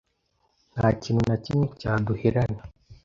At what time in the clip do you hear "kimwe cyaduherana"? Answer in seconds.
1.43-2.61